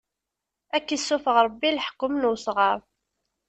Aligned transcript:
Ad 0.75 0.83
k-issufeɣ 0.87 1.35
Ṛebbi 1.45 1.69
leḥkem 1.71 2.13
n 2.21 2.29
usɣaṛ! 2.31 2.79